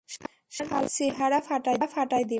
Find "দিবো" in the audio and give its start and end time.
1.77-2.29